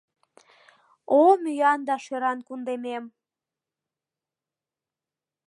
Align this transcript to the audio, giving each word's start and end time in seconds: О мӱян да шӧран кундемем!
О 1.19 1.21
мӱян 1.43 1.79
да 1.87 1.95
шӧран 2.03 2.39
кундемем! 2.47 3.03